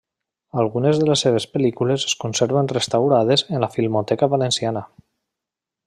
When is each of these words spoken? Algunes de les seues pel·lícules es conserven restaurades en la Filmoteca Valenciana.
Algunes 0.61 1.01
de 1.01 1.05
les 1.09 1.23
seues 1.25 1.45
pel·lícules 1.57 2.05
es 2.09 2.15
conserven 2.23 2.71
restaurades 2.73 3.47
en 3.51 3.63
la 3.65 3.71
Filmoteca 3.77 4.31
Valenciana. 4.37 4.85